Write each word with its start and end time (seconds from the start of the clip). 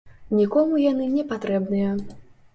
Нікому 0.37 0.79
яны 0.91 1.05
не 1.17 1.27
патрэбныя. 1.35 1.93